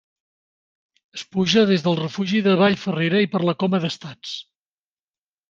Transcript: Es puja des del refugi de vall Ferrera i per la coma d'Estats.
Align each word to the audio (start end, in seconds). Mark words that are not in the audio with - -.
Es 1.19 1.23
puja 1.35 1.63
des 1.71 1.85
del 1.87 1.99
refugi 1.99 2.41
de 2.49 2.55
vall 2.63 2.79
Ferrera 2.85 3.21
i 3.27 3.31
per 3.35 3.43
la 3.45 3.57
coma 3.67 3.83
d'Estats. 3.87 4.35